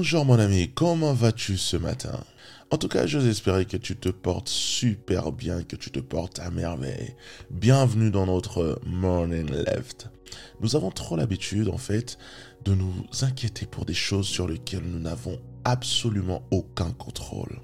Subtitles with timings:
[0.00, 2.24] Bonjour mon ami, comment vas-tu ce matin?
[2.70, 6.38] En tout cas, j'ose espérer que tu te portes super bien, que tu te portes
[6.38, 7.14] à merveille.
[7.50, 10.08] Bienvenue dans notre Morning Left.
[10.62, 12.16] Nous avons trop l'habitude, en fait,
[12.64, 17.60] de nous inquiéter pour des choses sur lesquelles nous n'avons absolument aucun contrôle.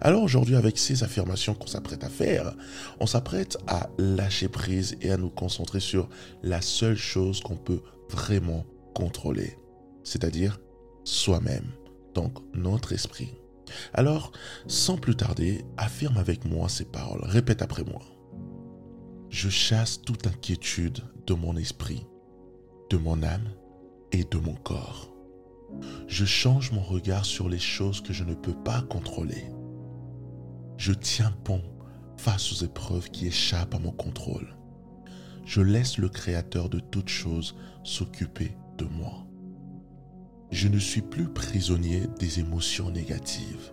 [0.00, 2.54] Alors aujourd'hui, avec ces affirmations qu'on s'apprête à faire,
[3.00, 6.08] on s'apprête à lâcher prise et à nous concentrer sur
[6.44, 8.64] la seule chose qu'on peut vraiment
[8.94, 9.58] contrôler,
[10.04, 10.60] c'est-à-dire
[11.04, 11.70] soi-même,
[12.14, 13.34] donc notre esprit.
[13.94, 14.32] Alors,
[14.66, 18.02] sans plus tarder, affirme avec moi ces paroles, répète après moi.
[19.28, 22.06] Je chasse toute inquiétude de mon esprit,
[22.90, 23.48] de mon âme
[24.12, 25.14] et de mon corps.
[26.08, 29.44] Je change mon regard sur les choses que je ne peux pas contrôler.
[30.76, 31.62] Je tiens bon
[32.16, 34.56] face aux épreuves qui échappent à mon contrôle.
[35.44, 39.26] Je laisse le Créateur de toutes choses s'occuper de moi.
[40.50, 43.72] Je ne suis plus prisonnier des émotions négatives.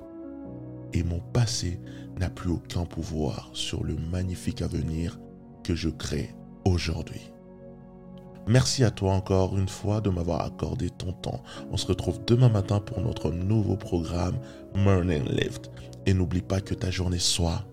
[0.94, 1.80] Et mon passé
[2.20, 5.20] n'a plus aucun pouvoir sur le magnifique avenir
[5.64, 6.30] que je crée
[6.66, 7.32] aujourd'hui.
[8.48, 11.44] Merci à toi encore une fois de m'avoir accordé ton temps.
[11.72, 14.40] On se retrouve demain matin pour notre nouveau programme
[14.76, 15.70] Morning Lift.
[16.06, 17.66] Et n'oublie pas que ta journée soit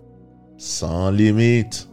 [0.57, 1.89] sans limite.